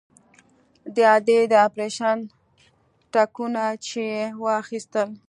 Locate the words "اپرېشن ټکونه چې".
1.67-3.99